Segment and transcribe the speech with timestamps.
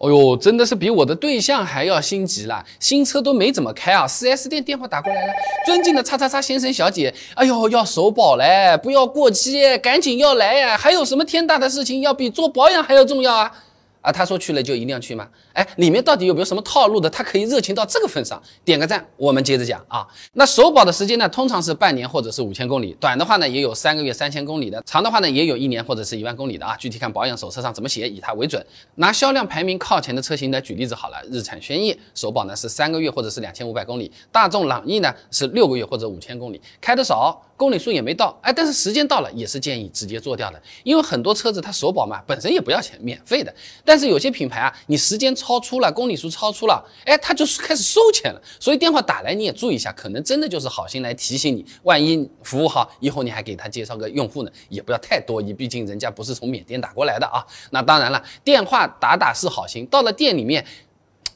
[0.00, 5.32] 哦呦，真的是比我的对象还要心急了，新车都没怎么开啊，4S 店电话打过来了，
[5.66, 13.52] 尊敬的叉叉叉先生小姐，哎呦，要首保嘞，不要过期，赶紧要来呀，还有什么天大的事情要比做保养还要重要啊？
[14.00, 15.28] 啊，他说去了就一定要去吗？
[15.52, 17.08] 哎，里面到底有没有什么套路的？
[17.10, 18.42] 他可以热情到这个份上？
[18.64, 20.06] 点个赞，我们接着讲啊。
[20.32, 26.76] 那首保的时间呢，通常是半年或者是五千公里，短的话呢也有三个月三千公里的，长的话呢也有一年或者是一万公里的啊。
[26.76, 28.64] 具体看保养手册上怎么写，以它为准。
[28.94, 37.40] 拿销量排名靠前的车型来举例子好了，日产轩逸首保呢是三个月或者是两千五百公里，大众朗逸呢是六个月或者五千公里，开的少。
[37.60, 43.54] 公里数也没到，哎，但是时间到了，也是建议直接做掉的，因为很多车子它首保嘛，本身也不要钱，免费的。
[43.90, 48.40] 但是有些品牌啊，你时间超出了，公里数超出了，哎，他就是开始收钱了。
[48.60, 57.44] 所以电话打来你也注意一下，可能真的就是好心来提醒你，万一服务好，以后你还给他介绍个用户呢，也不要太多疑，毕竟人家不是从缅甸打过来的啊。
[57.70, 60.64] 那当然了，电话打打是好心，到了店里面，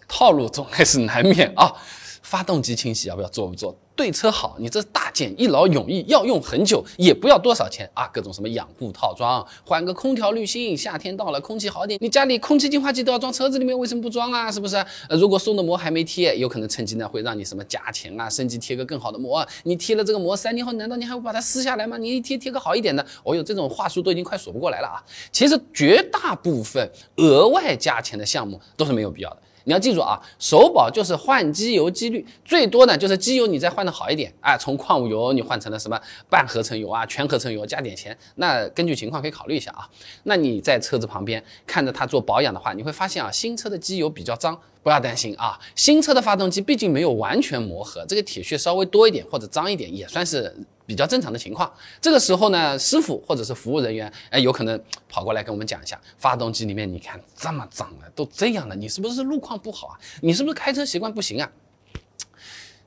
[0.07, 1.75] 套路总还是难免啊。
[2.25, 3.77] 发动机清洗要不要做不做？
[3.95, 8.09] 对车好，你这大件，一劳永逸，要用很久，也不要多少钱啊。
[8.09, 11.97] 各种什么养护套装，换个空调滤芯，夏天到了，空气好点。
[12.03, 14.51] 你家里空气净化器都要装，车子里面为什么不装啊？
[14.51, 14.75] 是不是？
[15.09, 19.47] 呃，如果送的膜还没贴，有可能趁机呢会让你什么加钱啊，升级贴个更好的膜。
[19.63, 21.97] 你贴了这个膜，三年后难道你还会把它撕下来吗？
[21.97, 24.99] 你一贴贴个好一点的，哦哟，这种话术都已经快数不过来了啊。
[25.31, 29.37] 其实绝大部分额外加钱的项目都是没有必要的。
[29.65, 39.89] 你要记住啊，首保就是换机油机滤，最多呢就是机油你再换的好一点，哎，从矿物油你换成了什么半合成油啊、全合成油，加点钱，那根据情况可以考虑一下啊。
[40.25, 44.59] 那你在车子旁边看着它做保养的话，你会发现啊，新车的机油比较脏。
[44.83, 50.55] 不要担心啊，新车的发动机毕竟没有完全磨合，这个铁屑稍微多一点或者脏一点也算是
[50.87, 51.73] 比较正常的情况。
[52.01, 59.99] 这个时候呢，师傅或者是服务人员，哎，有可能跑过来跟我们讲一下，发动机里面你看这么脏了，都这样了，你是不是路况不好啊？
[60.21, 61.51] 你是不是开车习惯不行啊？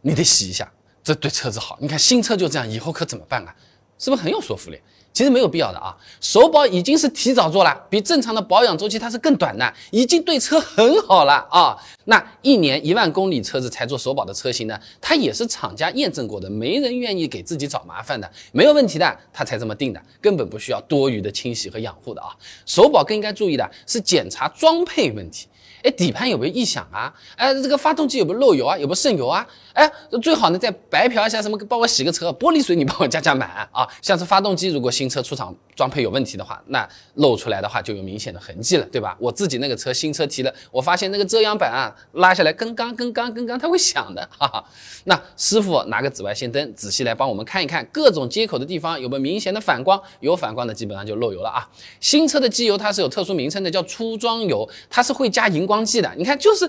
[0.02, 0.72] 你得洗一下，
[1.04, 1.78] 这对车子好。
[1.82, 3.56] 你看新车就这样，以后可怎么办啊？
[3.98, 4.80] 是不是很有说服力？
[5.14, 11.76] 其实没有必要的啊，首保已经是提早做了，比正常的保养周期它是更短的，已经对车很好了啊。
[12.06, 22.30] 那一年一万公里车子才做首保的车型呢，它也是厂家验证过的，没人愿意给自己找麻烦的，没有问题的，他才这么定的，根本不需要多余的清洗和养护的啊。
[22.68, 25.48] 首保更应该注意的是检查装配问题。
[25.84, 27.14] 哎，底盘有没有异响啊？
[27.36, 28.78] 哎，这个发动机有没有漏油啊？
[28.78, 29.46] 有没有渗油啊？
[29.74, 29.90] 哎，
[30.22, 33.88] 最好呢再白嫖一下，什么帮我洗个车，玻璃水你帮我加加满啊。
[34.02, 39.16] 像是发动机，如果新车出厂装配有问题的话，那漏出来的话就有明显的痕迹了，对吧？
[39.20, 44.64] 我自己那个车新车提了，我发现那个遮阳板啊拉下来跟刚跟刚跟刚它会响的，哈哈。
[45.04, 51.70] 那师傅拿个紫外线灯仔细来帮我们看一看各种接口的地方有没有明显的反光，有反光的基本上就漏油了啊。
[52.00, 56.12] 新车的机油它是有特殊名称的，叫初装油，它是会加荧光剂的。
[56.18, 56.68] 你看，就是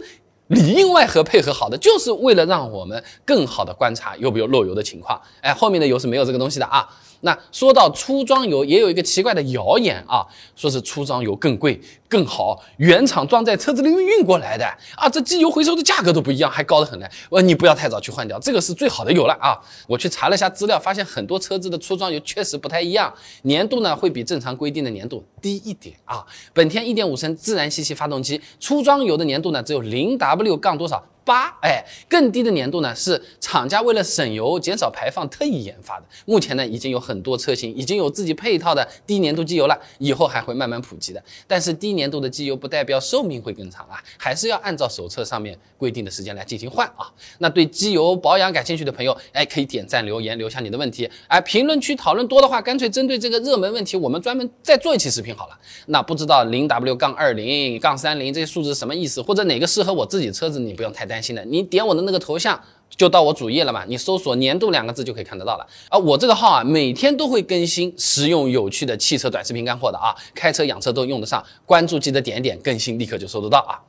[0.48, 5.18] 里应外合配合好的，就是为了让我们更好的观察有没有漏油的情况。
[5.40, 6.86] 哎，后面的油是没有这个东西的啊。
[7.20, 14.64] 那说到初装油，也有一个奇怪的谣言啊，说是初装油更贵更好，原厂装在车子里面运过来的
[14.96, 17.06] 啊，这机油回收的价格都不一样，还高得很呢。
[17.28, 19.58] 我你不要太早去换掉，这个是最好的油了啊。
[19.86, 23.12] 我去查了一下资料，发现很多车子的初装油确实不太一样，
[23.42, 26.24] 粘度呢会比正常规定的粘度低一点啊。
[26.54, 31.04] 本田1.5升自然吸气发动机初装油的粘度呢只有零 W 杠多少？
[31.28, 36.06] 八哎，更低的粘度呢是厂家为了省油减少排放特意研发的。
[36.24, 41.22] 目前呢已经有很多车型已经有自己配套的低粘度机油了，以后还会慢慢普及的。
[41.46, 47.12] 但是低粘度的机油不代表寿命会更长啊，还是要按照手册上面规定的时间来进行换啊。
[47.40, 51.10] 那对机油保养感兴趣的朋友，哎，可以点赞留言留下你的问题。
[51.26, 55.58] 哎，评论区讨论多的话，干脆针对这个热门问题，我们专门再做一期视频好了。
[55.88, 61.17] 那不知道零 W 杠二零杠三零这些数字什么意思，或者哪个适合我自己车子，你不用太担。
[61.18, 63.84] 担心的，你点我的那个头像就到我主页了嘛？
[63.88, 65.66] 你搜索“年度”两个字就可以看得到了。
[65.88, 71.44] 啊，我这个号啊，每天都会更新实用有趣的汽车短视频干货的啊，开车养车都用得上。
[71.66, 73.82] 关注记得点一点，更新立刻就收得到啊。